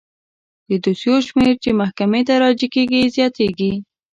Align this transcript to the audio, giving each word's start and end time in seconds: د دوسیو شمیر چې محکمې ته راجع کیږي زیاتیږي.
د 0.67 0.71
دوسیو 0.83 1.15
شمیر 1.27 1.55
چې 1.63 1.69
محکمې 1.81 2.21
ته 2.27 2.33
راجع 2.43 2.67
کیږي 2.75 3.01
زیاتیږي. 3.15 3.73